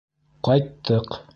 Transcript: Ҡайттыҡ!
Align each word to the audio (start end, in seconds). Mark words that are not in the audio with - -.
Ҡайттыҡ! 0.47 1.15